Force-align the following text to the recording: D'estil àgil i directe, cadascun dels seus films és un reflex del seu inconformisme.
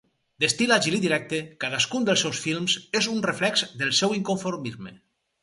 D'estil 0.43 0.71
àgil 0.77 0.95
i 0.99 1.01
directe, 1.03 1.41
cadascun 1.63 2.07
dels 2.07 2.23
seus 2.25 2.41
films 2.47 2.79
és 3.01 3.11
un 3.13 3.21
reflex 3.27 3.67
del 3.83 3.95
seu 4.01 4.19
inconformisme. 4.19 4.97